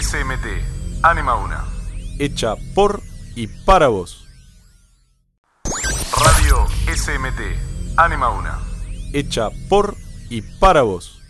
[0.00, 1.56] SMT, Anima 1.
[2.18, 3.00] Hecha por
[3.34, 4.28] y para vos.
[6.14, 8.50] Radio SMT, Anima 1.
[9.14, 9.96] Hecha por
[10.28, 11.22] y para vos.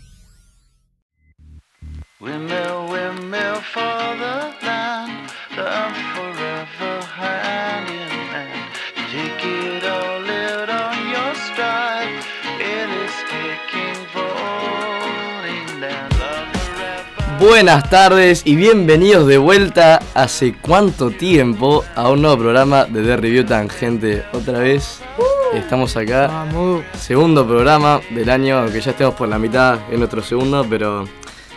[2.18, 4.65] Windmill, windmill for
[17.48, 23.16] Buenas tardes y bienvenidos de vuelta hace cuánto tiempo a un nuevo programa de The
[23.16, 24.25] Review Tangente.
[24.33, 24.98] Otra vez
[25.55, 26.83] estamos acá, Vamos.
[26.98, 31.06] segundo programa del año, aunque ya estemos por la mitad en nuestro segundo, pero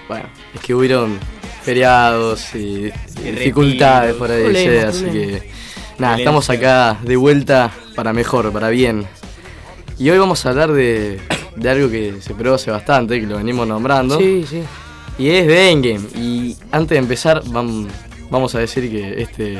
[0.07, 1.17] bueno, es que hubieron
[1.63, 2.91] feriados y,
[3.23, 5.41] y dificultades por ahí, Problemas, así problemas.
[5.41, 5.51] que
[5.97, 9.07] nada, estamos acá de vuelta para mejor, para bien.
[9.97, 11.19] Y hoy vamos a hablar de,
[11.55, 14.19] de algo que se probó hace bastante, que lo venimos nombrando.
[14.19, 14.61] Sí, sí.
[15.19, 16.07] Y es de Endgame.
[16.15, 17.87] Y antes de empezar, vam-
[18.31, 19.59] vamos a decir que este,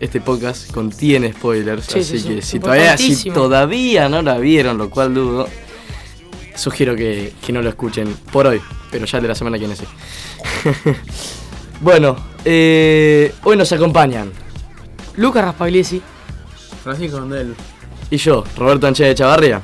[0.00, 1.84] este podcast contiene spoilers.
[1.84, 2.28] Sí, así sí, sí.
[2.36, 3.34] que si todavía, si Importantísimo.
[3.34, 5.48] todavía no la vieron, lo cual dudo,
[6.54, 8.60] sugiero que, que no lo escuchen por hoy.
[8.90, 9.84] Pero ya de la semana que viene sí.
[11.80, 14.32] bueno, eh, hoy nos acompañan.
[15.16, 16.00] Lucas Raspagliesi.
[16.82, 17.54] Francisco Mandel.
[18.10, 19.60] Y yo, Roberto Anche de Chavarria.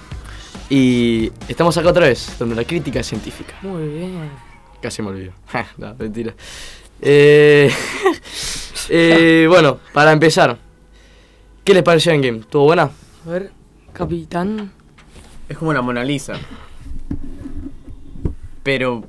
[0.68, 3.54] Y estamos acá otra vez, donde la crítica es científica.
[3.62, 4.51] Muy bien.
[4.82, 5.32] Casi me olvido.
[5.78, 6.34] no, mentira.
[7.00, 7.70] Eh,
[8.90, 10.58] eh, bueno, para empezar,
[11.64, 12.40] ¿qué les pareció Endgame?
[12.40, 12.90] ¿Estuvo buena?
[13.26, 13.52] A ver,
[13.92, 14.72] capitán.
[15.48, 16.34] Es como la Mona Lisa.
[18.62, 19.04] Pero.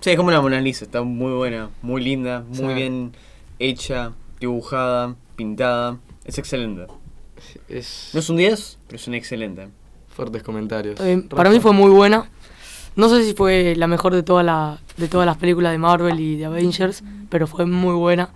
[0.00, 0.84] Sí, es como la Mona Lisa.
[0.84, 2.74] Está muy buena, muy linda, muy Sí.
[2.74, 3.12] bien
[3.58, 5.98] hecha, dibujada, pintada.
[6.24, 6.86] Es excelente.
[7.68, 9.68] Es No es un 10, pero es un excelente.
[10.08, 11.00] fuertes comentarios.
[11.30, 12.28] Para mí fue muy buena.
[12.96, 16.18] No sé si fue la mejor de, toda la, de todas las películas de Marvel
[16.20, 18.28] y de Avengers, pero fue muy buena.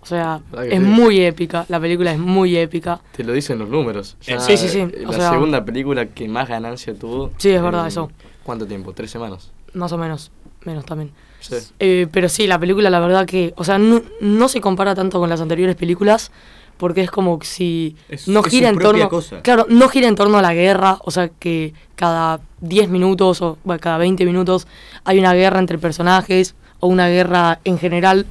[0.00, 0.86] O sea, ¿Verdad que es sí?
[0.88, 1.66] muy épica.
[1.68, 3.00] La película es muy épica.
[3.16, 4.16] Te lo dicen los números.
[4.22, 7.32] Ya, Sí, sí, sí, o La sea- segunda película que más ganancia tuvo.
[7.36, 8.10] Sí, es verdad eso.
[8.44, 8.92] ¿Cuánto tiempo?
[8.94, 9.50] ¿Tres semanas?
[9.74, 10.30] Más o menos.
[10.64, 11.10] Menos también.
[11.40, 11.56] Sí.
[11.78, 13.52] Eh, pero sí, la película, la verdad que.
[13.56, 16.30] O sea, no, no se compara tanto con las anteriores películas.
[16.78, 19.08] Porque es como si Es- no es gira su en torno.
[19.08, 19.42] cosa.
[19.42, 20.98] Claro, no gira en torno a la guerra.
[21.04, 24.66] O sea, que cada 10 minutos o bueno, cada 20 minutos
[25.04, 26.54] hay una guerra entre personajes.
[26.80, 28.24] O una guerra en general.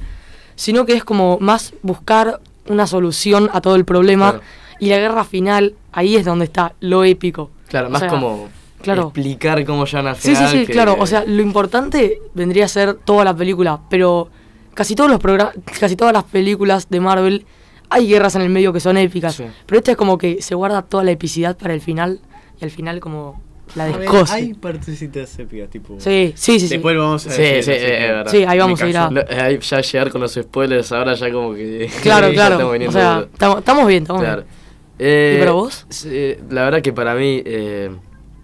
[0.56, 4.30] Sino que es como más buscar una solución a todo el problema.
[4.32, 4.44] Claro.
[4.80, 7.50] Y la guerra final, ahí es donde está lo épico.
[7.68, 8.48] Claro, O más sea, como
[8.80, 9.02] claro.
[9.02, 10.50] explicar cómo llegan al Sí, sí, final.
[10.52, 10.96] sí, que- claro.
[10.98, 14.30] O sea, lo importante vendría a ser toda la película, pero
[14.72, 17.44] casi todos los programas, casi todas las películas de Marvel
[17.90, 19.44] hay guerras en el medio que son épicas, Sí.
[19.66, 22.20] pero esta es como que se guarda toda la epicidad para el final
[22.60, 23.40] y al final como
[23.74, 24.32] la A ver, descose.
[24.34, 26.00] hay partecitas épicas, tipo.
[26.00, 26.74] Sí, sí, sí, sí.
[26.74, 28.30] Después vamos a Sí, decir, sí, que verdad.
[28.30, 31.14] Sí, ahí vamos a ir a- No, eh, ahí ya llegar con los spoilers, ahora
[31.14, 31.90] ya como que.
[32.02, 32.54] Claro, claro.
[32.72, 34.42] estamos O sea, estamos estamos bien, estamos Claro.
[34.42, 34.54] bien.
[35.00, 35.86] Eh, ¿Y para vos?
[35.90, 37.90] sí, la verdad que para mí, eh,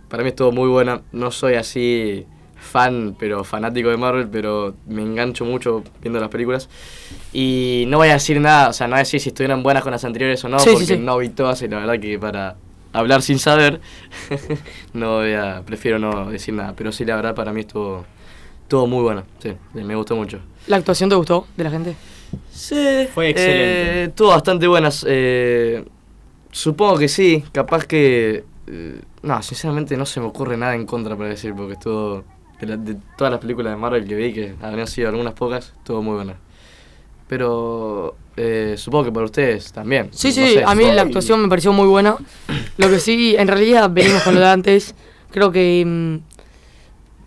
[0.08, 1.00] para mí estuvo muy buena.
[1.12, 2.26] No soy así
[2.64, 6.68] fan, pero fanático de Marvel, pero me engancho mucho viendo las películas.
[7.32, 9.82] Y no voy a decir nada, o sea, no voy a decir si estuvieron buenas
[9.82, 10.96] con las anteriores o no, Sí, porque sí.
[10.96, 12.56] no vi todas y la verdad que para
[12.92, 13.80] hablar sin saber,
[14.92, 16.74] no voy a, prefiero no decir nada.
[16.76, 18.04] Pero sí, la verdad para mí estuvo,
[18.62, 20.40] estuvo muy buena, sí, me gustó mucho.
[20.66, 21.94] ¿La actuación te gustó de la gente?
[22.50, 23.06] Sí.
[23.14, 24.02] Fue excelente.
[24.04, 25.04] Eh, tuvo bastante buenas.
[25.08, 25.84] eh,
[26.50, 27.44] supongo que sí.
[27.52, 28.44] Capaz que.
[28.66, 32.24] eh, no, sinceramente no se me ocurre nada en contra para decir, porque estuvo.
[32.64, 35.72] De, la- de todas las películas de Marvel que vi, que habrían sido algunas pocas,
[35.78, 36.34] estuvo muy buena.
[37.28, 38.16] Pero.
[38.36, 40.08] eh, supongo que para ustedes también.
[40.12, 42.16] Sí, no sí, sé, a mí la actuación me pareció muy buena.
[42.76, 44.94] Lo que sí, en realidad venimos con lo de antes.
[45.30, 46.16] Creo que mm,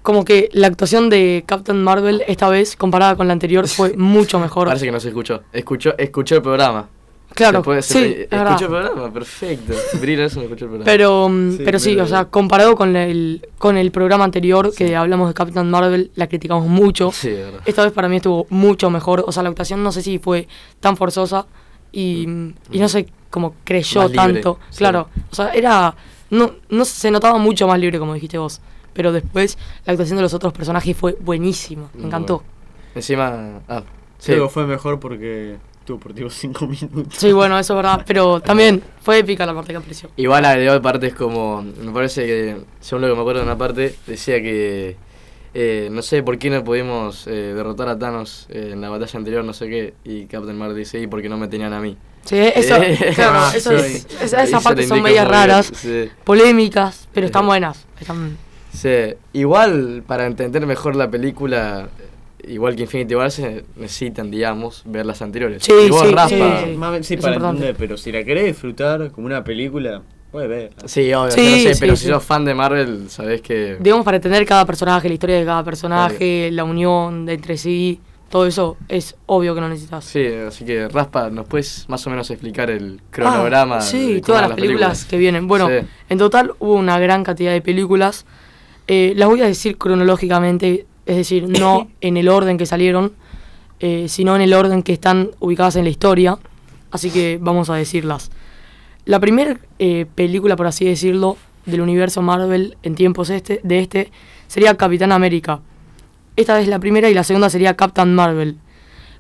[0.04, 4.40] como que la actuación de Captain Marvel esta vez comparada con la anterior fue mucho
[4.40, 4.68] mejor.
[4.68, 5.44] Parece que no se escuchó.
[5.52, 6.90] Escuchó, escuchó el programa.
[7.34, 8.48] Claro, Se puede- se sí, puede- es verdad.
[8.48, 9.74] escuchó el programa, perfecto.
[10.02, 10.86] Brilla eso, no escuchó el programa.
[10.86, 14.74] Pero, mm, Sí, pero sí, pero- o sea, comparado con el, con el programa anterior
[14.74, 17.12] que hablamos de Captain Marvel, la criticamos mucho.
[17.12, 17.62] Sí, verdad.
[17.66, 19.24] Esta vez para mí estuvo mucho mejor.
[19.28, 20.48] O sea, la actuación no sé si fue
[20.80, 21.46] tan forzosa
[21.92, 22.24] y,
[22.72, 24.60] y no sé cómo creyó Más libre, tanto.
[24.72, 24.78] sí.
[24.80, 25.96] Claro, o sea, era.
[26.30, 28.62] No, no se notaba mucho más libre, como dijiste vos.
[28.94, 31.88] Pero después la actuación de los otros personajes fue buenísima.
[31.94, 32.38] Me encantó.
[32.38, 32.52] bueno.
[32.96, 33.60] Encima.
[33.70, 33.84] Ah,
[34.18, 34.32] sí.
[34.32, 35.58] Creo que fue mejor porque
[35.96, 37.14] por tipo 5 minutos.
[37.18, 38.04] Sí, bueno, eso es verdad.
[38.06, 40.10] Pero también fue épica la parte que apareció.
[40.18, 41.62] Igual agregó partes como.
[41.62, 44.98] Me parece que, según lo que me acuerdo de una parte, decía que.
[45.54, 49.18] eh, no sé por qué no pudimos eh, derrotar a Thanos eh, en la batalla
[49.18, 49.94] anterior, no sé qué.
[50.04, 51.96] Y Captain Marvel dice, y porque no me tenían a mí.
[52.26, 54.04] Sí, eso, Eh, claro, ah, eso sí.
[54.22, 56.10] es- esas partes son medias raras, Sí.
[56.26, 57.86] polémicas, pero están buenas.
[58.00, 58.38] Están,
[58.74, 59.16] Sí.
[59.34, 61.88] Igual, para entender mejor la película,
[62.48, 65.64] igual que Infinity War, se necesitan, digamos, ver las anteriores.
[65.64, 66.78] Sí, Y vos, sí, sí, Sí, sí.
[66.78, 67.48] más- sí, Es para importante.
[67.66, 70.02] entender, pero si la querés disfrutar como una película,
[70.32, 70.72] puedes ver.
[70.86, 72.06] Sí, obvio, Sí, yo no sé, sí, pero sí.
[72.06, 73.78] si sos fan de Marvel, sabés que...
[73.80, 78.00] Digamos, para entender cada personaje, la historia de cada personaje, la unión de entre sí,
[78.30, 80.04] todo eso es obvio que no necesitas.
[80.04, 83.78] Sí, así que Raspa, ¿nos puedes más o menos explicar el cronograma?
[83.78, 85.48] Ah, sí, de todas las películas, que vienen.
[85.48, 85.88] Bueno, Sí.
[86.10, 88.26] en total hubo una gran cantidad de películas.
[88.90, 93.14] Eh, las voy a decir cronológicamente, es decir, no en el orden que salieron,
[93.80, 96.38] eh, sino en el orden que están ubicadas en la historia.
[96.92, 98.32] Así que vamos a decirlas.
[99.06, 104.12] La primera eh, película, por así decirlo, del universo Marvel en tiempos este, de este
[104.48, 105.62] sería Capitán América.
[106.36, 108.58] Esta es la primera y la segunda sería Captain Marvel.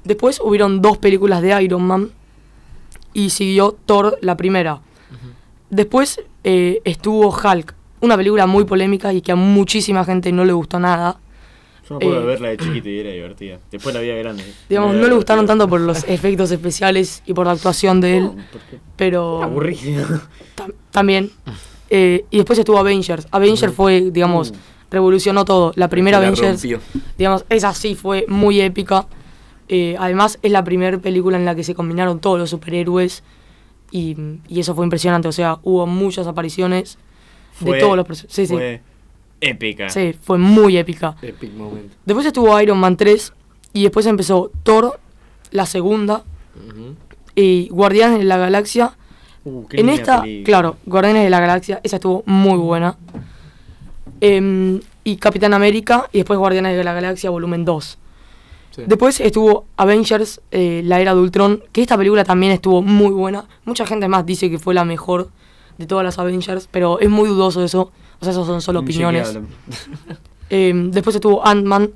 [0.04, 2.12] Después hubieron dos películas de Iron Man
[3.14, 4.82] y siguió Thor la primera.
[5.70, 10.54] Después eh, estuvo Hulk, una película muy polémica y que a muchísima gente no le
[10.54, 11.20] gustó nada.
[11.90, 13.60] Yo me acuerdo Eh, de verla de chiquito y era divertida.
[13.72, 14.44] Después la vi de grande.
[14.68, 18.32] Digamos, no le gustaron tanto por los efectos especiales y por la actuación de él,
[18.96, 19.40] pero
[20.56, 21.32] tam- también.
[21.90, 23.28] Eh, y después estuvo Avengers.
[23.32, 24.54] Avengers fue, digamos,
[24.92, 25.72] revolucionó todo.
[25.76, 26.80] La primera La Avengers, rompió.
[27.18, 29.08] digamos, esa sí fue muy épica.
[29.70, 33.24] Eh, además, es la primera película en la que se combinaron todos los superhéroes
[33.92, 34.16] y,
[34.48, 35.28] y eso fue impresionante.
[35.28, 36.98] O sea, hubo muchas apariciones
[37.60, 38.36] de todos los personajes.
[38.36, 38.54] Sí, sí.
[39.42, 39.90] Épica.
[39.90, 41.16] Sí, fue muy épica.
[41.22, 41.92] Epic moment.
[42.06, 43.34] Después estuvo Iron Man 3
[43.74, 45.00] y después empezó Thor,
[45.52, 46.24] la segunda,
[47.36, 48.94] y Guardianes de la Galaxia.
[49.46, 50.46] Uh, qué En esta, película.
[50.46, 52.98] claro, Guardianes de la Galaxia, esa estuvo muy buena.
[54.20, 57.98] Em, y Capitán América y después Guardianes de la Galaxia volumen 2.
[58.72, 58.82] Sí.
[58.88, 63.46] Después estuvo Avengers, eh, la era de Ultron, que esta película también estuvo muy buena.
[63.66, 65.30] Mucha gente más dice que fue la mejor
[65.78, 67.92] de todas las Avengers, pero es muy dudoso eso.
[68.20, 69.38] O sea, esos son solo opiniones.
[70.50, 71.90] Em, después estuvo Ant-Man,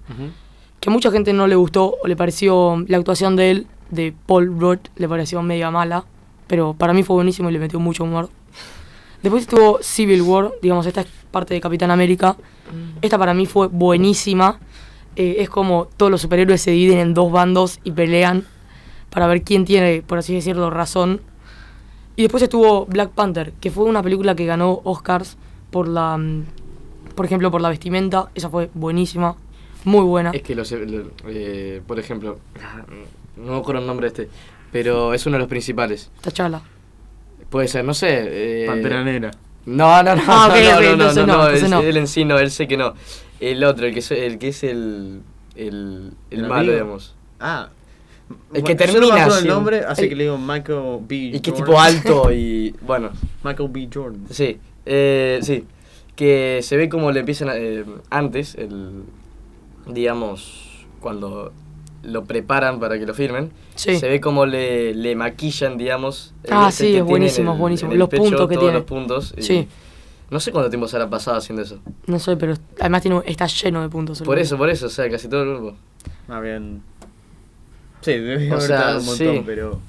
[0.81, 4.13] que a mucha gente no le gustó o le pareció la actuación de él, de
[4.25, 6.03] Paul Rudd, le pareció media mala,
[6.47, 8.29] pero para mí fue buenísimo y le metió mucho humor.
[9.23, 12.35] Después estuvo Civil War, digamos, esta es parte de Capitán América.
[13.01, 14.59] Esta para mí fue buenísima.
[15.15, 18.45] Eh, es como todos los superhéroes se dividen en dos bandos y pelean
[19.09, 21.21] para ver quién tiene, por así decirlo, razón.
[22.15, 25.37] Y después estuvo Black Panther, que fue una película que ganó Oscars
[25.71, 26.45] por la, mm,
[27.15, 28.29] por ejemplo, por la vestimenta.
[28.35, 29.35] Esa fue buenísima,
[29.85, 30.31] muy buena.
[30.31, 32.37] Es que los, lo- eh, por ejemplo,
[33.37, 34.29] no me acuerdo el nombre de este,
[34.71, 36.11] pero es uno de los principales.
[36.21, 36.61] T'Challa.
[37.49, 38.63] Puede ser, no sé.
[38.63, 39.31] eh, Pantera Negra.
[39.65, 41.79] No, no, no, Ah, no, no, no, no, no, no, él, no.
[41.81, 42.93] él en sí no, él sé que no.
[43.39, 45.21] El otro, el que, es- el, que es el,
[45.55, 46.73] el, el ¿El malo, amigo?
[46.73, 47.15] digamos.
[47.39, 47.69] Ah.
[48.53, 49.47] El que Bueno, yo no me termina acuerdo el así.
[49.47, 51.15] nombre, así El- que le digo Michael B.
[51.15, 53.09] Y que tipo alto y, bueno,
[53.43, 53.89] Michael B.
[53.93, 54.25] Jordan.
[54.29, 55.65] sí, eh, sí.
[56.15, 59.03] Que se ve como le empiezan a- eh, antes, el,
[59.87, 61.51] digamos, cuando
[62.03, 63.97] lo preparan para que lo firmen, Sí.
[63.97, 66.33] se ve como le, le maquillan, digamos.
[66.43, 67.93] el Ah, este sí, que es buenísimo, es buenísimo.
[67.93, 68.73] Los pecho, puntos que todos tiene.
[68.79, 69.33] los puntos.
[69.37, 69.67] y Sí.
[70.29, 71.79] No sé cuánto tiempo se habrá pasado haciendo eso.
[72.07, 74.21] No sé, pero además tiene, está lleno de puntos.
[74.21, 75.73] Por eso, por eso, o sea, casi todo el grupo.
[76.29, 76.81] Ah, bien.
[78.01, 79.43] Sí, debe haber sea, un montón, sí.
[79.45, 79.79] pero.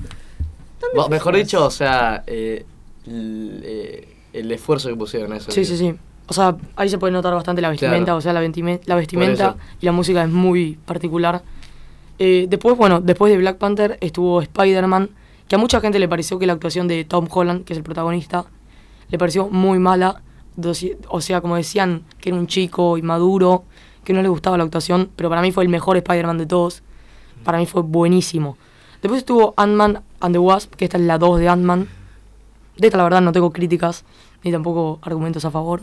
[1.08, 2.64] Mejor dicho, o sea, eh,
[3.06, 5.50] eh, el esfuerzo que pusieron a eso.
[5.50, 5.94] Sí, sí, sí.
[6.28, 8.04] O sea, ahí se puede notar bastante la vestimenta.
[8.04, 8.18] Claro.
[8.18, 11.42] O sea, la, la vestimenta y la música es muy particular.
[12.18, 15.10] Eh, después, bueno, después de Black Panther estuvo Spider-Man,
[15.48, 17.82] que a mucha gente le pareció que la actuación de Tom Holland, que es el
[17.82, 18.44] protagonista,
[19.10, 20.22] le pareció muy mala.
[21.08, 23.64] O sea, como decían, que era un chico inmaduro,
[24.04, 26.82] que no le gustaba la actuación, pero para mí fue el mejor Spider-Man de todos.
[27.44, 28.56] Para mí fue buenísimo.
[29.00, 31.88] Después estuvo Ant-Man and the Wasp, que esta es la 2 de Ant-Man.
[32.76, 34.04] De esta, la verdad, no tengo críticas
[34.44, 35.82] ni tampoco argumentos a favor.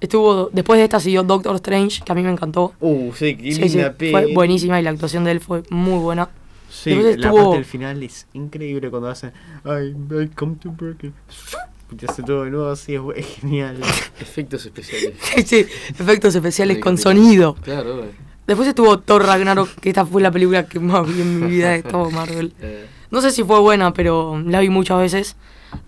[0.00, 2.72] Estuvo, después de esta siguió Doctor Strange, que a mí me encantó.
[2.80, 4.12] Uh, sí, qué Sí, sí, linda peli.
[4.12, 6.30] fue buenísima y la actuación de él fue muy buena.
[6.70, 9.32] Sí, Después la estuvo- parte del final es increíble cuando hacen
[9.66, 9.88] I,
[10.22, 11.12] I come to break it.
[12.00, 13.78] Y hace todo de nuevo así, es, genial.
[14.20, 15.14] Efectos especiales.
[15.34, 15.66] Sí, sí,
[15.98, 17.56] efectos especiales Sí, con sonido.
[17.62, 18.10] Claro, güey.
[18.46, 21.70] Después estuvo Thor Ragnarok, que esta fue la película que más vi en mi vida
[21.72, 22.52] de todo Marvel.
[22.62, 25.36] Eh, No sé si fue buena, pero la vi muchas veces.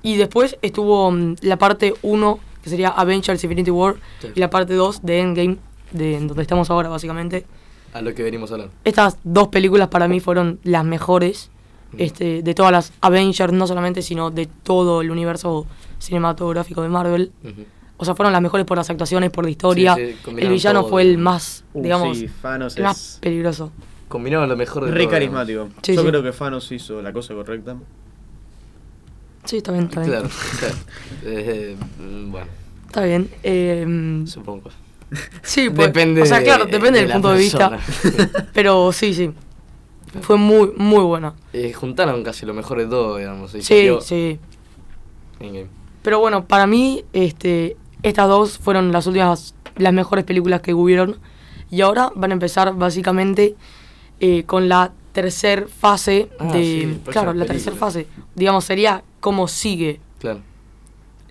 [0.03, 4.29] Y después estuvo mm, la parte 1, que sería Avengers Infinity War, Sí.
[4.35, 5.57] y la parte 2 de Endgame,
[5.93, 7.45] de en donde estamos ahora básicamente.
[7.93, 8.73] a lo que venimos hablando.
[8.85, 11.51] Estas dos películas para mí fueron las mejores
[11.99, 15.67] este, de todas las Avengers, no solamente, sino de todo el universo
[15.99, 17.33] cinematográfico de Marvel.
[17.99, 19.95] O sea, fueron las mejores por las actuaciones, por la historia.
[19.95, 20.91] Sí, sí, el villano todo.
[20.91, 23.71] fue el más, Uh, digamos, sí, Thanos el más es peligroso.
[24.09, 25.69] Combinaron lo mejor de re todo, carismático.
[25.83, 26.09] Sí, Yo sí.
[26.09, 27.77] creo que Thanos hizo la cosa correcta.
[29.45, 30.11] Sí, está bien, está bien.
[30.13, 30.75] Claro, claro.
[31.25, 31.77] Eh,
[32.29, 32.47] bueno,
[32.87, 33.29] Está bien.
[33.43, 34.71] eh, supongo.
[35.43, 37.79] Sí, pues, Depende O sea, claro, de- depende de del punto de vista.
[38.55, 39.31] Pero sí, sí.
[40.23, 41.35] Fue muy, muy buena.
[41.53, 43.55] Eh, juntaron casi lo mejor de todo, digamos.
[43.55, 44.39] y Sí, sí.
[46.03, 51.19] Pero bueno, para mí, este, estas dos fueron las últimas, las mejores películas que hubieron.
[51.71, 53.55] Y ahora van a empezar básicamente
[54.21, 56.63] eh, con la tercer fase Ah, de.
[56.63, 58.07] sí, claro, la tercera fase.
[58.35, 60.01] Digamos, sería cómo sigue.
[60.19, 60.41] Claro.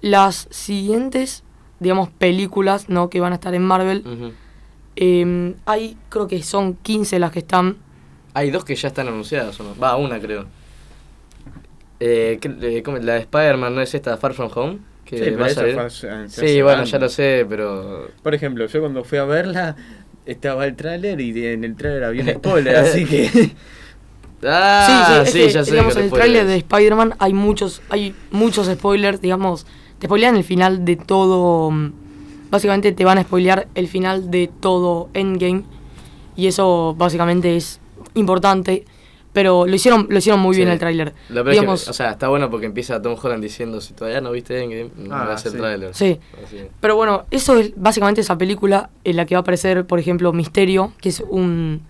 [0.01, 1.43] Las siguientes,
[1.79, 3.11] digamos, películas, ¿no?
[3.11, 4.33] Que van a estar en Marvel.
[4.95, 7.77] Eh, hay, creo que son 15 las que están.
[8.33, 9.75] Hay dos que ya están anunciadas, ¿o no?
[9.77, 10.45] Va, una creo.
[11.99, 14.79] Eh, ¿qué- eh, ¿cómo- la de Spider-Man no es esta Far From Home?
[15.05, 15.49] Que Sí, pero va a
[15.89, 16.29] salir.
[16.29, 18.09] Sí, bueno, ya lo sé, pero.
[18.23, 19.75] Por ejemplo, yo cuando fui a verla,
[20.25, 23.51] estaba el tráiler y en el tráiler había un spoiler, así que...
[24.45, 25.71] Ah, sí, sí, ya sé.
[25.71, 26.55] digamos, en el tráiler de.
[26.57, 29.65] Spider-Man hay muchos, hay muchos spoilers, digamos,
[29.99, 31.91] te spoilean el final de todo, mm,
[32.49, 35.63] básicamente te van a spoilear el final de todo Endgame,
[36.35, 37.79] y eso básicamente es
[38.15, 38.85] importante,
[39.33, 41.13] pero lo hicieron, lo hicieron muy bien el tráiler.
[41.29, 44.19] Lo peor es que, o sea, está bueno porque empieza Tom Holland diciendo: Si todavía
[44.21, 45.57] no viste Endgame, no Ah, veas el sí.
[45.57, 45.95] tráiler.
[45.95, 46.19] Sí.
[46.45, 46.57] Así.
[46.81, 50.33] Pero bueno, eso es básicamente esa película en la que va a aparecer, por ejemplo,
[50.33, 51.81] Misterio, que es un,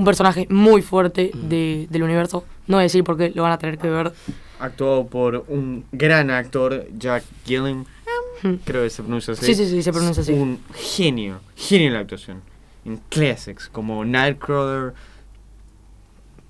[0.00, 2.44] un personaje muy fuerte de- del universo.
[2.66, 4.12] No voy a decir por qué, lo van a tener que ver.
[4.58, 7.84] Actuado por un gran actor, Jack Gillenham,
[8.42, 8.54] Hmm.
[8.64, 9.46] creo que se pronuncia así.
[9.46, 10.32] Sí, sí, sí, se pronuncia así.
[10.32, 12.40] Un genio, genio en la actuación.
[12.86, 14.94] En classics, como Nightcrawler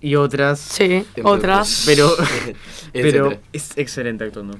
[0.00, 0.61] y otras.
[0.61, 1.83] Sí, otras.
[1.87, 2.11] Pero,
[2.92, 4.59] pero es excelente actuando.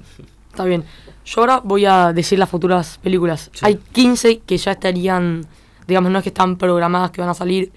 [0.51, 0.85] Está bien.
[1.25, 3.51] Yo ahora voy a decir las futuras películas.
[3.53, 3.61] Sí.
[3.63, 5.47] Hay 15 que ya estarían,
[5.87, 7.71] digamos, no es que están programadas que van a salir.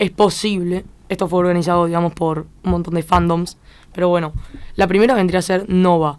[0.00, 0.84] Es posible.
[1.08, 3.56] Esto fue organizado, digamos, por un montón de fandoms.
[3.92, 4.32] Pero bueno,
[4.76, 6.18] la primera vendría a ser Nova.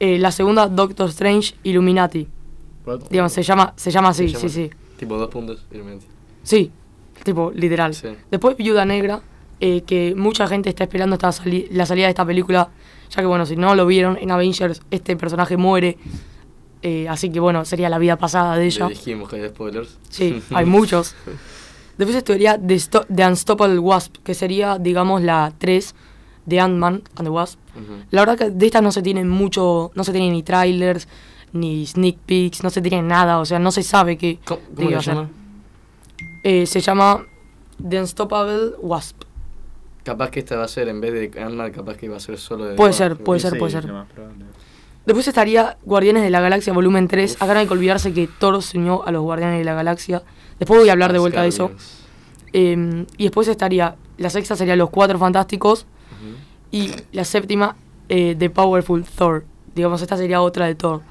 [0.00, 2.28] Eh, la segunda, Doctor Strange Illuminati.
[3.10, 4.70] Digamos, se llama, se llama así, Se sí, sí.
[4.98, 5.64] Tipo dos puntos.
[5.72, 6.06] Illuminati.
[6.42, 6.70] Sí,
[7.22, 7.94] tipo, literal.
[7.94, 8.08] Sí.
[8.30, 9.22] Después Viuda Negra,
[9.60, 12.68] eh, que mucha gente está esperando esta sali- la salida de esta película,
[13.10, 15.96] ya que bueno, si no lo vieron en Avengers, este personaje muere,
[16.82, 18.88] eh, así que bueno, sería la vida pasada de ella.
[18.88, 19.98] Le dijimos que hay spoilers.
[20.10, 21.14] Sí, hay muchos.
[21.98, 25.94] Después estaría The, Sto- The Unstoppable Wasp, que sería, digamos, la 3
[26.46, 27.58] de Ant-Man and the Wasp.
[28.10, 31.08] La verdad que de esta no se tienen mucho, no se tienen ni trailers,
[31.52, 34.90] ni sneak peeks, no se tiene nada, o sea, no se sabe qué, ¿Cómo, cómo
[34.90, 35.14] ser.
[35.14, 35.30] llama?
[36.42, 37.24] Eh, se llama
[37.88, 39.22] The Unstoppable Wasp.
[40.04, 42.38] Capaz que esta va a ser, en vez de Ant-Man, capaz que va a ser
[42.38, 42.74] solo de.
[42.76, 43.92] Puede ser, puede Sí, ser, puede sí, ser.
[45.06, 47.36] Después estaría Guardianes de la Galaxia Volumen 3.
[47.42, 50.22] Acá no hay que olvidarse que Thor se unió a los Guardianes de la Galaxia.
[50.58, 51.72] Después voy a hablar de vuelta de eso.
[52.52, 55.86] Eh, y después estaría, la sexta sería Los Cuatro Fantásticos.
[56.70, 57.76] Y la séptima,
[58.08, 59.44] eh, The Powerful Thor.
[59.74, 61.02] Digamos, esta sería otra de Thor.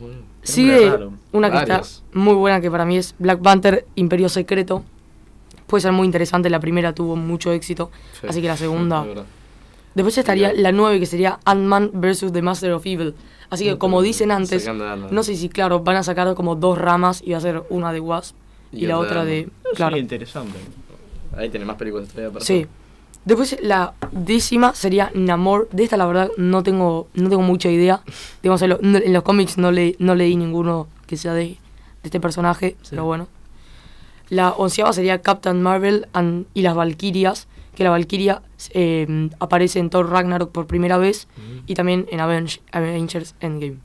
[0.00, 0.30] Bueno.
[0.42, 0.90] Sigue
[1.32, 1.90] una que Varias.
[1.90, 4.82] está muy buena, que para mí es Black Panther Imperio Secreto.
[5.66, 7.90] Puede ser muy interesante, la primera tuvo mucho éxito.
[8.20, 8.26] Sí.
[8.28, 9.04] Así que la segunda...
[9.94, 12.32] Después estaría la 9, que sería Ant-Man vs.
[12.32, 13.14] The Master of Evil.
[13.50, 14.68] Así que, como dicen antes,
[15.10, 17.92] no sé si, claro, van a sacar como dos ramas y va a ser una
[17.92, 18.36] de Wasp
[18.72, 19.48] y, Y la otra de.
[19.74, 19.90] Claro.
[19.94, 20.58] Sería interesante.
[21.36, 22.66] Ahí tiene más películas todavía para Sí.
[23.24, 25.68] Después la décima sería Namor.
[25.72, 28.02] De esta, la verdad, no tengo, no tengo mucha idea.
[28.42, 31.44] Digamos, en, lo- no- en los cómics no, le, no leí ninguno que sea de,
[31.44, 31.58] de
[32.04, 33.28] este personaje, pero bueno.
[34.30, 39.90] La onceava sería Captain Marvel and- y las Valkyrias, que la Valkyria eh, aparece en
[39.90, 41.28] Thor Ragnarok por primera vez
[41.66, 43.76] y también en Avenge- Avengers Endgame.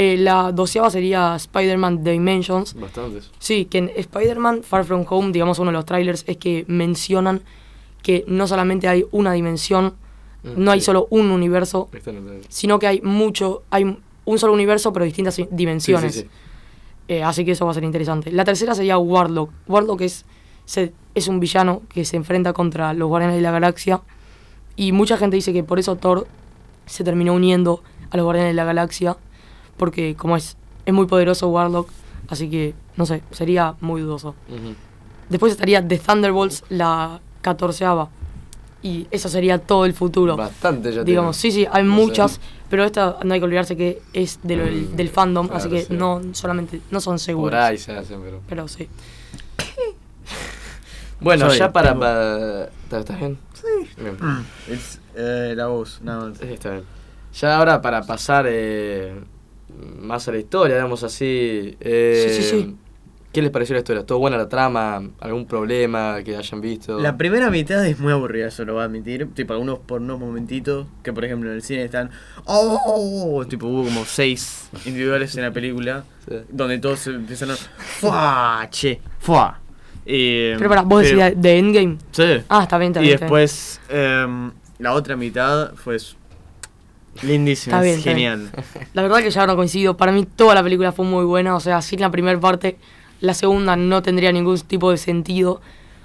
[0.00, 3.30] Eh, la doceava sería Spider-Man Dimensions, Bastantes.
[3.40, 7.40] Sí, que en Spider-Man Far From Home, digamos, uno de los trailers es que mencionan
[8.02, 9.94] que no solamente hay una dimensión,
[10.44, 11.88] Mm, no hay solo un universo,
[12.48, 16.14] sino que hay mucho, hay un solo universo pero distintas dimensiones.
[16.14, 17.14] Sí, sí, sí.
[17.14, 18.30] Eh, así que eso va a ser interesante.
[18.30, 19.50] La tercera sería Warlock.
[19.66, 20.24] Warlock es,
[20.64, 24.00] se- es un villano que se enfrenta contra los Guardianes de la Galaxia.
[24.76, 26.28] Y mucha gente dice que por eso Thor
[26.86, 29.16] se terminó uniendo a los Guardianes de la Galaxia.
[29.78, 31.88] Porque como es, es muy poderoso Warlock.
[32.28, 34.34] Así que, no sé, sería muy dudoso.
[35.30, 38.10] Después estaría The Thunderbolts, la catorceava.
[38.82, 40.36] Y eso sería todo el futuro.
[40.36, 41.64] Bastante ya Digamos, sí, tiene.
[41.64, 42.00] sí, hay No sé.
[42.02, 45.46] muchas, pero esta no hay que olvidarse que es de lo- del, Mm, del fandom,
[45.48, 45.94] claro, así que sí.
[45.94, 47.54] no solamente, no son Por seguros.
[47.60, 48.40] ahí se hacen, pero.
[48.48, 48.88] Pero sí.
[51.20, 51.88] Bueno, Soy- ya para.
[51.90, 53.38] tengo- para- ¿Está, está bien?
[53.54, 53.90] Sí.
[54.00, 54.16] Bien.
[54.68, 56.38] Es eh, la voz, nada más.
[56.38, 56.84] Sí, está bien.
[57.34, 59.20] Ya ahora para pasar eh,
[60.00, 61.76] más a la historia, digamos así.
[61.80, 62.76] eh, Sí, sí, sí.
[63.32, 64.06] ¿Qué les pareció la historia?
[64.06, 65.02] ¿Todo buena la trama?
[65.20, 66.98] ¿Algún problema que hayan visto?
[66.98, 69.28] La primera mitad es muy aburrida, eso lo voy a admitir.
[69.34, 72.10] Tipo, algunos por unos momentitos, que por ejemplo en el cine están.
[72.46, 73.44] ¡Oh!
[73.48, 76.36] Tipo, hubo como seis individuales en la película, Sí.
[76.48, 77.56] donde todos se empezaron.
[78.00, 78.66] ¡Fua!
[78.70, 79.60] Che, ¡fua!
[80.06, 81.98] Eh, Pero para, vos pero- decías de Endgame.
[82.12, 82.42] Sí.
[82.48, 83.18] Ah, está bien, está y bien.
[83.18, 83.20] bien.
[83.20, 85.98] después, em, la otra mitad fue
[87.22, 88.38] lindísima, Está bien, es está bien.
[88.40, 88.64] genial.
[88.94, 89.96] La verdad que ya no coincido.
[89.96, 91.54] Para mí toda la película fue muy buena.
[91.56, 92.76] O sea, sin la primera parte,
[93.20, 95.60] la segunda no tendría ningún tipo de sentido.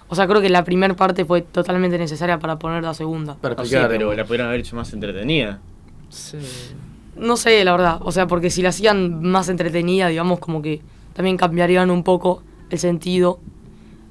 [0.09, 3.35] O sea, creo que la primera parte fue totalmente necesaria para poner la segunda.
[3.35, 5.59] Para Ah, sí, explicar, pero la pudieron haber hecho más entretenida.
[6.09, 6.37] Sí.
[7.15, 7.99] No sé, la verdad.
[8.01, 10.81] O sea, porque si la hacían más entretenida, digamos, como que
[11.13, 13.39] también cambiarían un poco el sentido.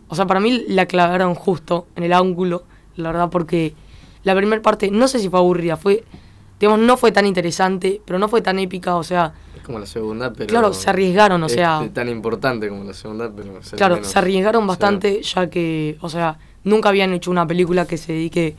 [0.09, 2.65] O sea, para mí la clavaron justo en el ángulo,
[2.97, 3.75] la verdad, porque
[4.25, 6.05] la primera parte, no sé si fue aburrida, fue,
[6.63, 9.87] digamos, no fue tan interesante, pero no fue tan épica, o sea, Es como la
[9.87, 10.47] segunda, pero...
[10.47, 13.59] claro, se arriesgaron, o es sea, tan importante como la segunda, pero...
[13.77, 14.09] claro, menos.
[14.09, 17.99] se arriesgaron O sea, bastante, ya que, o sea, nunca habían hecho una película que
[17.99, 18.55] se dedique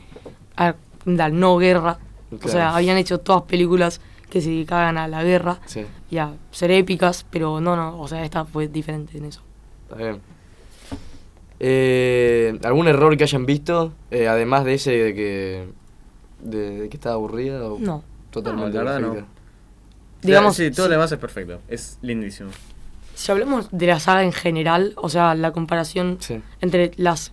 [0.54, 0.74] a
[1.06, 1.98] la no guerra.
[2.44, 6.32] O sea, habían hecho todas películas que se dedicaban a la guerra Sí, y a
[6.50, 9.40] ser épicas, pero no, no, o sea, esta fue diferente en eso.
[9.84, 10.20] está bien.
[11.58, 13.94] Eh, ¿Algún error que hayan visto?
[14.10, 15.83] eh, además de ese de que...
[16.44, 18.04] De, de que estaba aburrida o No.
[18.30, 19.26] totalmente No, la verdad no.
[20.22, 20.90] Digamos, sí, todo sí.
[20.90, 21.60] lo demás es perfecto.
[21.68, 22.50] Es lindísimo.
[23.14, 26.40] Si hablamos de la saga en general, o sea, la comparación Sí.
[26.60, 27.32] entre las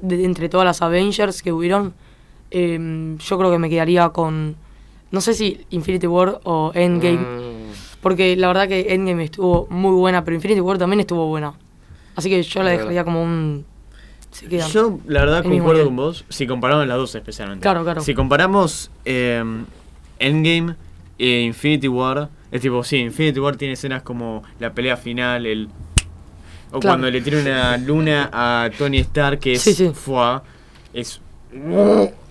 [0.00, 1.94] de- entre todas las Avengers que hubieron,
[2.50, 4.56] em, yo creo que me quedaría con
[5.12, 9.92] no sé si Infinity War o Endgame, Mm, porque la verdad que Endgame estuvo muy
[9.94, 11.52] buena, pero Infinity War también estuvo buena.
[12.16, 13.64] Así que yo la dejaría como un
[14.32, 14.66] se queda.
[14.68, 16.24] Yo, la verdad, concuerdo con vos.
[16.28, 17.62] Si comparamos las dos, especialmente.
[17.62, 18.00] Claro, claro.
[18.00, 19.42] Si comparamos eh,
[20.18, 20.74] Endgame
[21.18, 25.68] e Infinity War, es tipo, sí, Infinity War tiene escenas como la pelea final, el.
[26.74, 26.94] O Claro.
[26.94, 29.62] cuando le tira una luna a Tony Stark, que es.
[29.62, 29.90] Sí, sí.
[29.94, 30.42] fuá,
[30.94, 31.20] es.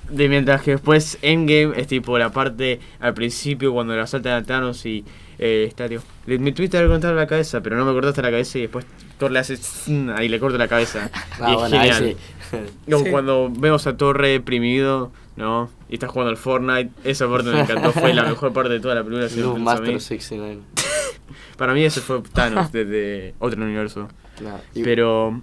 [0.10, 4.44] De mientras que después Endgame es tipo la parte al principio cuando le asaltan a
[4.44, 5.06] Thanos y
[5.44, 5.74] eh,
[6.28, 8.86] le, me tuviste que cortar la cabeza, pero no me cortaste la cabeza y después
[9.18, 11.10] Thor le hace zzz, ahí le corta la cabeza.
[11.42, 12.16] ah, y es bueno, genial.
[12.52, 12.94] sí.
[12.94, 13.10] O Sí.
[13.10, 15.70] cuando vemos a Thor deprimido, ¿no?
[15.90, 18.94] Y está jugando al Fortnite, esa parte me encantó, fue la mejor parte de toda
[18.96, 19.28] la película.
[19.30, 19.42] si.
[19.42, 20.60] Master 69.
[21.58, 24.08] Para mí ese fue Thanos desde otro universo.
[24.42, 25.42] Nah, y- Pero.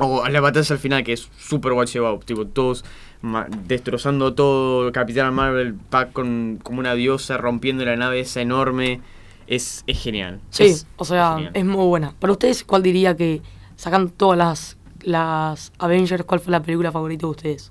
[0.00, 2.84] O la batalla al final, que es super watch out, tipo, todos
[3.20, 9.00] ma- destrozando todo, Capitán Marvel va con como una diosa rompiendo la nave esa enorme.
[9.48, 10.40] Es, es genial.
[10.50, 12.14] Sí, Es- o sea, es muy buena.
[12.18, 13.42] Para ustedes, ¿cuál diría que
[13.76, 17.70] sacan todas las las Avengers, cuál fue la película favorita de ustedes?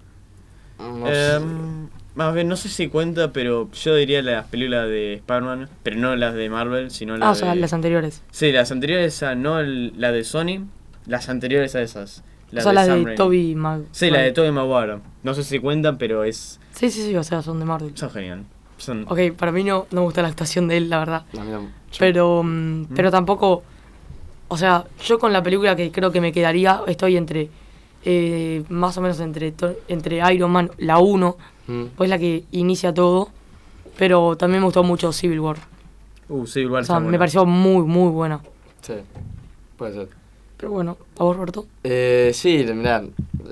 [0.80, 1.36] no sé.
[1.36, 5.98] Em, más bien, no sé si cuenta, pero yo diría las películas de Spider-Man, pero
[5.98, 7.60] no las de Marvel, sino las Ah, o sea, de...
[7.62, 8.24] las anteriores.
[8.32, 10.66] Sí, las anteriores a, no el- la de Sony,
[11.06, 12.24] las anteriores a esas.
[12.56, 13.16] o sea, las Sam de.
[13.16, 13.82] Toby Mag.
[13.92, 15.00] Sí, la de Tobey Maguire.
[15.24, 17.92] No sé si cuentan, pero es Sí, sí, sí, o sea, son de Marvel.
[17.96, 18.46] son genial.
[18.78, 21.26] Son Ok, para mí no, no me gusta la actuación de él, la verdad.
[21.34, 21.62] No- yo-
[22.00, 23.64] Pero, mm, pero tampoco.
[24.50, 27.50] O sea, yo con la película que creo que me quedaría, estoy entre.
[28.10, 29.54] eh, más o menos entre,
[29.90, 31.36] entre Iron Man, la 1,
[31.68, 31.84] Mm.
[31.98, 33.30] pues la que inicia todo.
[33.98, 35.58] Pero también me gustó mucho Civil War.
[36.30, 37.18] Uh, sí, igual O sea, está me buena.
[37.18, 38.40] pareció muy, muy buena.
[38.82, 38.94] Sí,
[39.76, 40.10] puede ser.
[40.58, 41.66] Pero bueno, ¿a vos, Roberto?
[41.84, 43.04] Eh, sí, mirá,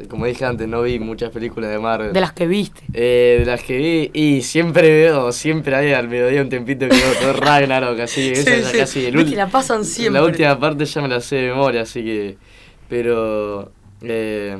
[0.09, 2.13] como dije antes, no vi muchas películas de Marvel.
[2.13, 2.81] De las que viste.
[2.93, 6.95] Eh, de las que vi, y siempre veo, siempre hay al mediodía un tempito que
[6.95, 10.19] veo todo Ragnarok, así, esa ya casi el ul- la pasan siempre.
[10.19, 12.37] La última parte ya me la sé de memoria, así que.
[12.89, 13.71] Pero.
[14.01, 14.57] eh,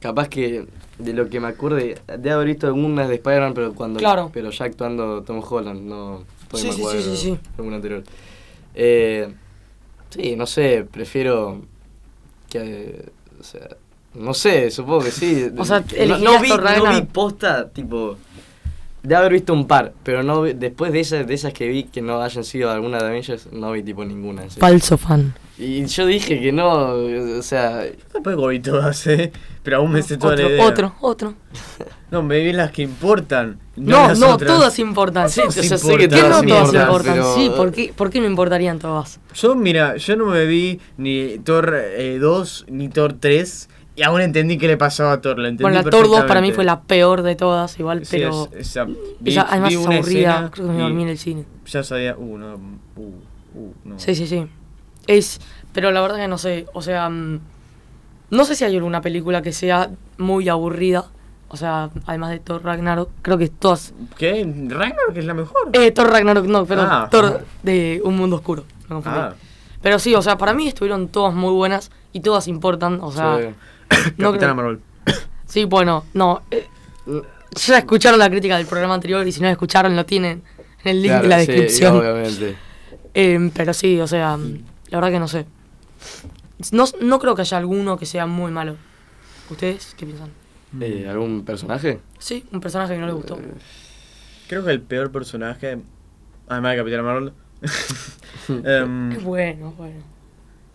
[0.00, 0.64] capaz que
[0.98, 3.98] de lo que me acuerde, de haber visto algunas de Spider-Man, pero cuando.
[3.98, 4.30] Claro.
[4.32, 6.24] Pero ya actuando Tom Holland, no.
[6.54, 7.38] Sí, sí, Maguire, sí, sí, sí.
[7.58, 8.02] Alguna anterior.
[8.74, 9.28] Eh,
[10.10, 11.62] sí, no sé, prefiero.
[12.52, 13.04] Que.
[13.40, 13.68] o sea.
[14.14, 15.50] No sé, supongo que sí.
[15.56, 18.18] O sea, no, no vi, no vi posta, tipo.
[19.02, 21.84] De haber visto un par, pero no vi- después de esas, de esas que vi
[21.84, 24.42] que no hayan sido alguna de Avengers, no vi tipo ninguna.
[24.42, 24.60] serio.
[24.60, 25.34] Falso fan.
[25.58, 26.94] Y yo dije que no,
[27.38, 29.32] o sea, Tampoco vi todas, eh.
[29.64, 30.66] Pero aún me sé toda Otro, la idea.
[30.66, 31.34] otro, otro.
[32.10, 33.58] No, me vi las que importan.
[33.76, 35.28] No, no, todas importan.
[35.30, 35.98] Sí, o sea, sé importan.
[35.98, 37.14] que ¿Qué no todas todas importan, importan?
[37.14, 39.18] pero- Sí, ¿por qué, ¿por qué no importarían todas?
[39.34, 43.68] Yo, mira, yo no me vi ni Thor eh, 2 ni Thor 3.
[43.94, 45.38] Y aún entendí qué le pasaba a Thor.
[45.38, 48.16] Lo entendí Bueno, la Thor 2 para mí fue la peor de todas, igual, Sí,
[48.16, 48.48] pero.
[48.52, 51.44] es- esa- vi- ella además vi es aburrida, creo que me dormí en el cine.
[51.66, 52.54] Ya sabía, uh, no,
[52.96, 53.00] uh,
[53.54, 53.98] uh, no.
[53.98, 54.46] Sí, sí, sí.
[55.06, 55.40] Es.
[55.74, 57.08] Pero la verdad que no sé, o sea.
[57.08, 57.40] mm,
[58.30, 61.04] No sé si hay alguna película que sea muy aburrida.
[61.48, 63.92] O sea, además de Thor Ragnarok, creo que todas.
[64.16, 64.42] ¿Qué?
[64.70, 65.68] ¿Ragnarok es la mejor?
[65.74, 66.88] Eh, Thor Ragnarok, no, perdón.
[66.90, 67.08] Ah.
[67.10, 68.64] Thor de Un Mundo Oscuro.
[68.88, 69.18] Me confundí.
[69.18, 69.34] ah,
[69.82, 73.36] Pero sí, o sea, para mí estuvieron todas muy buenas y todas importan, o sea...
[73.38, 73.44] Sí.
[74.18, 74.80] no Capitana creo- Marvel.
[75.46, 76.42] Sí, bueno, no.
[76.50, 76.66] eh,
[77.54, 80.42] ya escucharon la crítica del programa anterior y si no la escucharon lo tienen
[80.84, 81.96] en el link Claro, de la sí, descripción.
[81.98, 82.56] obviamente.
[83.14, 85.44] Eh, pero sí, o sea, la verdad que no sé.
[86.70, 88.76] No, no creo que haya alguno que sea muy malo.
[89.50, 90.30] ¿Ustedes qué piensan?
[90.80, 92.00] Eh, ¿Algún personaje?
[92.18, 93.38] Sí, un personaje que no les gustó.
[94.48, 95.78] Creo que el peor personaje,
[96.48, 97.32] además de Capitana Marvel,
[98.64, 100.00] em, Es bueno, bueno.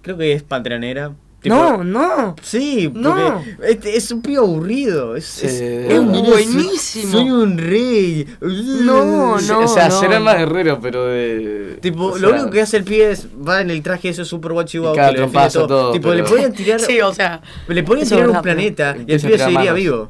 [0.04, 1.14] creo que es Pantera Negra.
[1.42, 2.36] Tipo- No, no.
[2.42, 3.44] Sí, No.
[3.64, 5.16] este es un pibe aburrido.
[5.16, 5.46] Es, Sí.
[5.46, 7.12] es- Es es buenísimo.
[7.12, 8.28] Soy, un rey.
[8.42, 9.60] No, no.
[9.60, 10.00] o sea, no.
[10.00, 11.78] será más guerrero, pero de.
[11.80, 14.26] Tipo, o lo sea, único que hace el pibe es va en el traje ese
[14.26, 17.42] super guachi guau cada que trompazo, todo, Tipo, pero- le podían tirar, Sí, o sea.
[17.68, 19.76] le podían es tirar un planeta y el pibe seguiría manos.
[19.76, 20.10] vivo.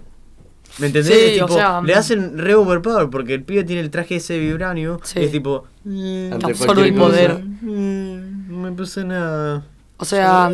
[0.80, 1.14] ¿Me entendés?
[1.14, 1.98] Sí, Es tipo, o sea, le mm.
[1.98, 5.20] hacen re overpower porque el pibe tiene el traje ese de vibranio Sí.
[5.20, 5.66] y es tipo.
[5.84, 7.10] mm, Ante absorbe el cualquier cosa.
[7.10, 7.44] poder.
[7.44, 9.66] mm, no me pasa nada.
[9.98, 10.50] O sea.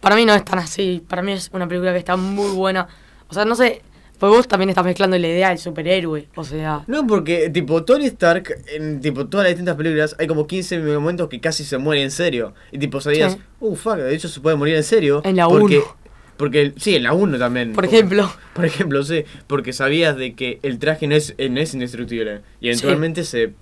[0.00, 1.02] Para mí no es tan así.
[1.08, 2.88] Para mí es una película que está muy buena.
[3.28, 3.82] O sea, no sé.
[4.18, 6.28] Pues vos también estás mezclando la idea del superhéroe.
[6.34, 6.84] O sea.
[6.86, 11.28] No, porque, tipo, Tony Stark, en tipo todas las distintas películas, hay como 15 momentos
[11.30, 12.52] que casi se muere en serio.
[12.70, 13.38] Y tipo, sabías, Sí.
[13.60, 15.22] uh, fuck, de hecho se puede morir en serio.
[15.24, 15.96] En la porque, uno.
[16.36, 17.72] Porque, sí, en la 1 también.
[17.72, 18.30] Por ejemplo.
[18.52, 22.42] Por ejemplo, sí, porque sabías de que el traje no es, no es indestructible.
[22.60, 23.54] Y eventualmente se.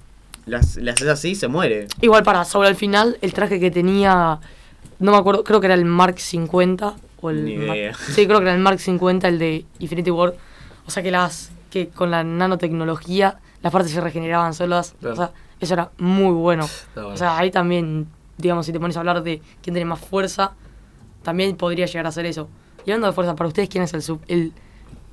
[0.45, 1.87] Las, las así y se muere.
[2.01, 4.41] Igual para, sobre el final, el traje que tenía.
[4.99, 6.95] No me acuerdo, creo que era el Mark 50.
[7.21, 7.95] O el Ni Mark- idea.
[7.95, 10.35] sí, creo que era el Mark 50, el de Infinity War.
[10.87, 11.51] O sea que las.
[11.71, 14.95] que con la nanotecnología las partes se regeneraban solas.
[15.01, 15.15] Claro.
[15.15, 16.67] O sea, eso era muy bueno.
[16.97, 18.07] O sea, ahí también,
[18.37, 20.53] digamos, si te pones a hablar de quién tiene más fuerza,
[21.23, 22.49] también podría llegar a ser eso.
[22.87, 24.53] Y hablando de fuerza, para ustedes, ¿quién es el, el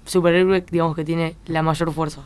[0.06, 2.22] superhéroe, digamos, que tiene la mayor fuerza?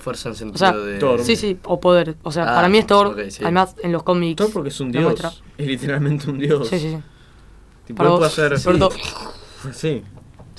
[0.00, 0.98] Fuerza en O sentido sea, de.
[0.98, 1.22] Thor.
[1.22, 2.16] sí, sí, o poder.
[2.22, 3.16] O sea, Ah, para mí es Thor.
[3.30, 3.42] sí.
[3.42, 4.36] Además, en los cómics.
[4.36, 5.04] Todo porque es un dios.
[5.04, 5.30] muestra.
[5.58, 6.66] Es literalmente un dios.
[6.68, 6.98] Sí, sí, sí.
[7.86, 8.58] Tipo, Para vos, hacer.
[8.58, 8.90] sobre todo-
[9.72, 10.02] Sí.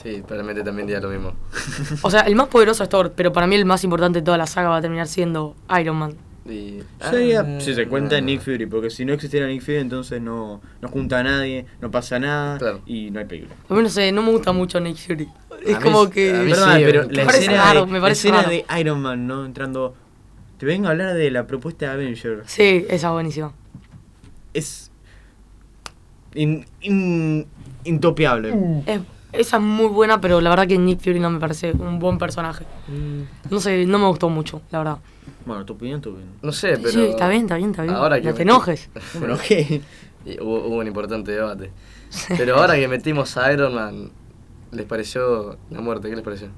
[0.01, 1.33] Sí, probablemente también diría lo mismo.
[2.01, 4.37] O sea, el más poderoso es Thor, pero para mí el más importante de toda
[4.37, 6.15] la saga va a terminar siendo Iron Man.
[6.43, 10.19] Y, Sería, Ah, si se cuenta Nick Fury, porque si no existiera Nick Fury, entonces
[10.19, 12.81] no, no junta a nadie, no pasa nada Claro.
[12.87, 13.55] y no hay película.
[13.69, 15.29] A mí no sé, no me gusta mucho Nick Fury.
[15.61, 16.31] Es mí como que.
[16.31, 19.27] Perdón, sí, pero me la parece escena, raro, de, me la escena de Iron Man,
[19.27, 19.45] ¿no?
[19.45, 19.95] Entrando.
[20.57, 22.43] Te vengo a hablar de la propuesta de Avenger.
[22.45, 23.53] Sí, esa es buenísima.
[24.53, 24.91] Es.
[26.33, 27.45] in- in-
[27.83, 28.53] intopiable.
[28.85, 29.01] Es-
[29.33, 32.17] esa es muy buena, pero la verdad que Nick Fury no me parece un buen
[32.17, 32.65] personaje.
[33.49, 34.97] No sé, no me gustó mucho, la verdad.
[35.45, 36.33] Bueno, tu opinión, tu opinión.
[36.41, 36.89] No sé, pero.
[36.91, 37.95] Sí, está bien, está bien, está bien.
[37.95, 38.89] Ahora que no te me- enojes.
[39.19, 39.81] Bueno, ¿qué?
[40.25, 41.71] Y hubo, hubo un importante debate.
[42.37, 44.11] Pero ahora que metimos a Iron Man,
[44.71, 46.09] ¿les pareció la muerte?
[46.09, 46.49] ¿Qué les pareció?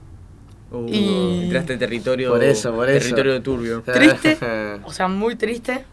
[0.71, 2.29] Uh, Y- Entraste en territorio.
[2.31, 2.99] Por eso, por eso.
[2.99, 3.81] Territorio turbio.
[3.85, 4.37] Triste.
[4.85, 5.85] O sea, muy triste,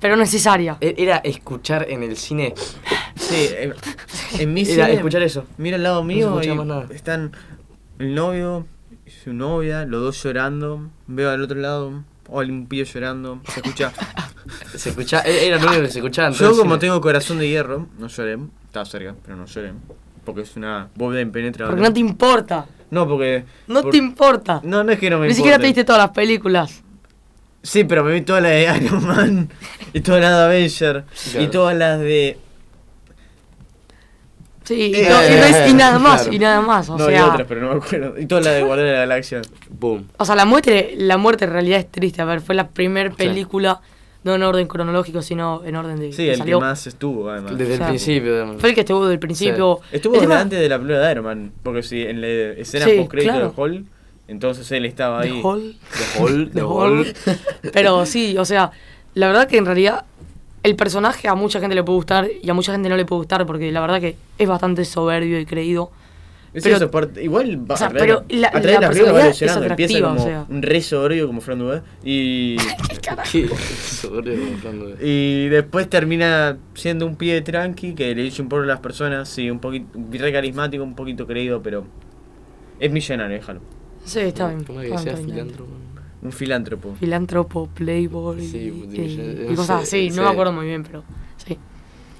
[0.00, 0.76] pero necesaria.
[0.80, 2.54] E- Era escuchar en el cine.
[3.16, 3.72] Sí, eh,
[4.38, 5.44] en mi Era cine, escuchar eso.
[5.58, 6.86] Mira al lado mío escucha y más nada.
[6.90, 7.32] están
[7.98, 8.66] el novio
[9.06, 10.88] y su novia, los dos llorando.
[11.06, 13.40] Veo al otro lado, o un pillo llorando.
[13.48, 13.92] Se escucha.
[14.76, 16.28] Se escuchaba, era lo único que se escuchaba.
[16.28, 16.78] en Yo, como cine.
[16.78, 18.38] tengo corazón de hierro, no lloré.
[18.66, 19.72] Estaba cerca, pero no lloré.
[20.28, 21.70] Porque es una bóveda impenetrable.
[21.74, 22.66] Porque no te importa.
[22.90, 23.44] No, porque.
[23.66, 24.60] No por- te importa.
[24.62, 26.82] No, no es que no me Ni siquiera te viste todas las películas.
[27.62, 29.48] Sí, pero me vi todas las de Iron Man.
[29.94, 31.04] y todas las de Avenger.
[31.40, 32.38] Y todas las de.
[34.64, 36.36] Sí, y, Eh, to- y no es- y nada más, claro.
[36.36, 36.90] y nada más.
[36.90, 38.18] O no, y sea, otras, pero no me acuerdo.
[38.20, 39.40] Y todas las de Guardianes de la Galaxia.
[39.70, 40.08] Boom.
[40.18, 42.20] o sea, la muerte, la muerte en realidad es triste.
[42.20, 43.80] A ver, fue la primera película,
[44.24, 46.58] no en orden cronológico, sino en orden de Sí, que el salió.
[46.58, 47.56] que más estuvo, además.
[47.56, 48.32] Desde O sea, el principio.
[48.32, 48.60] digamos.
[48.60, 49.80] Fue el que estuvo desde el principio.
[49.92, 52.92] Estuvo tema- antes de la película de Iron Man, porque si en la escena Sí,
[52.98, 53.48] post crédito claro.
[53.48, 53.84] de Hall,
[54.26, 55.40] entonces él estaba ahí.
[55.42, 55.76] Hall.
[56.16, 56.98] The Hall, The Hall.
[56.98, 57.36] Hall.
[57.72, 58.72] Pero sí, o sea,
[59.14, 60.04] la verdad que en realidad
[60.64, 63.20] el personaje a mucha gente le puede gustar y a mucha gente no le puede
[63.20, 65.90] gustar porque la verdad que es bastante soberbio y creído.
[66.54, 68.88] Es Pero- eso, igual va o sea, a traer, pero la- a traer la la
[68.88, 69.00] va es
[69.42, 70.46] evolucionando, empieza como o sea.
[70.48, 72.56] un re soberbio como Fran Dubé y,
[75.00, 79.28] y después termina siendo un pie tranqui que le dice un poco a las personas,
[79.28, 81.84] sí, un poquito, re carismático, un poquito creído, pero
[82.80, 83.60] es millonario, déjalo.
[84.04, 84.64] Sí, está bien.
[86.20, 86.94] Un filántropo.
[86.98, 90.10] Filántropo, playboy Sí, y, y cosas sí, así.
[90.10, 90.16] sí.
[90.16, 91.04] No me acuerdo muy bien, pero
[91.36, 91.56] sí.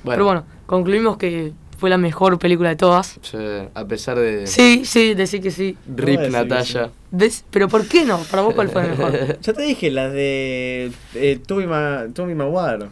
[0.04, 3.18] Pero bueno, concluimos que fue la mejor película de todas.
[3.22, 3.36] Sí,
[3.74, 5.76] a pesar de Sí, sí, decir que sí.
[5.96, 6.90] Rip Natalia.
[7.10, 7.44] ¿Ves?
[7.50, 8.18] Pero ¿por qué no?
[8.30, 9.38] Para vos, ¿cuál fue la mejor?
[9.42, 12.86] Ya te dije, las de eh, Ma Tobey Maguire.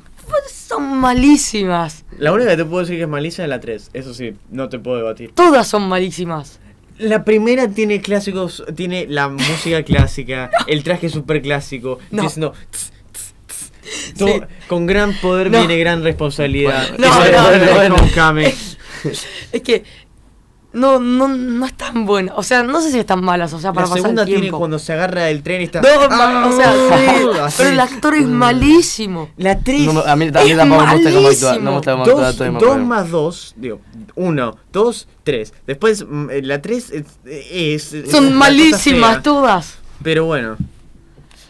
[0.49, 2.05] Son malísimas.
[2.18, 4.68] La única que te puedo decir que es malísima es la 3, eso sí, no
[4.68, 5.33] te puedo debatir.
[5.35, 6.59] Todas son malísimas.
[6.99, 12.22] La primera tiene clásicos, tiene la música clásica, el traje super clásico, No.
[12.22, 12.55] diciendo
[14.16, 14.40] Sí.
[14.68, 15.59] Con gran poder No.
[15.59, 16.88] viene gran responsabilidad.
[16.99, 18.46] No, Eso no, es no, no.
[19.53, 19.85] Es que
[20.72, 22.35] no, no, no es tan buena.
[22.37, 24.40] O sea, no sé si están malas, o sea, para La pasar segunda el tiene
[24.42, 24.59] tiempo.
[24.59, 25.81] cuando se agarra el tren y está.
[25.81, 27.55] No, ma- o sea, sí, Así.
[27.59, 29.31] pero el actor es malísimo.
[29.38, 29.81] La 3.
[29.87, 31.55] No me- a mí, a mí Es tampoco me gusta cómo actúa.
[31.57, 33.81] No me gusta cómo actúa Dos, más dos, digo,
[34.16, 35.55] uno, dos, tres.
[35.66, 39.79] Después mm, eh, la tres es, es- es Son malísimas todas.
[40.03, 40.57] Pero bueno,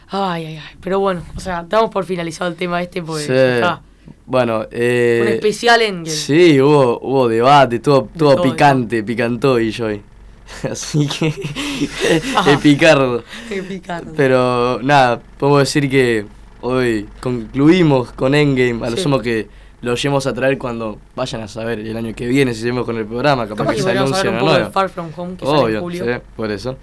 [0.08, 0.76] Ay, ay, ay.
[0.80, 3.32] Pero bueno, o sea, damos por finalizado el tema este porque Sí.
[3.32, 3.82] ya está.
[4.24, 5.20] Bueno, eh.
[5.22, 9.86] Un especial en Sí, hubo, hubo debate, todo, todo todo, picante, picantó y yo.
[10.70, 11.26] Así que.
[12.46, 13.24] Es picardo.
[13.48, 14.12] Qué picante.
[14.16, 16.24] Pero nada, podemos decir que
[16.60, 18.84] hoy concluimos con Endgame.
[18.86, 19.02] A lo Sí.
[19.02, 19.48] sumo que
[19.82, 22.96] lo llevamos a traer cuando vayan a saber el año que viene si seguimos con
[22.96, 23.46] el programa.
[23.48, 24.70] Capaz, que se anuncia una nueva.
[24.70, 26.04] Far From Home, que sale en Obvio, julio.
[26.04, 26.76] sí, por eso.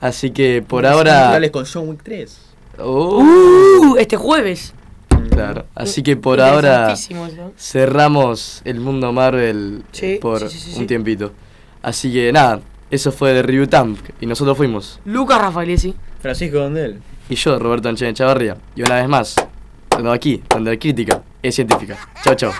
[0.00, 1.38] Así que por ahora.
[1.52, 2.44] Con John Wick 3.
[2.80, 4.74] Oh, Uh, este jueves.
[5.30, 5.64] claro.
[5.74, 6.94] Así que por ahora
[7.56, 10.86] cerramos el mundo Marvel Sí, por sí, sí, sí, un sí.
[10.86, 11.32] tiempito.
[11.82, 12.60] Así que nada,
[12.90, 15.00] eso fue de Review Tamp y nosotros fuimos.
[15.04, 15.94] Lucas Rafaelesi.
[16.20, 17.00] Francisco Dondel.
[17.28, 18.56] Y yo, Roberto Anchen Chavarría.
[18.74, 19.36] Y una vez más,
[20.10, 21.96] aquí, donde la crítica es científica.
[22.24, 22.52] Chao, chao.